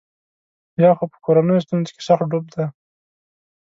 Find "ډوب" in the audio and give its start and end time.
2.31-2.45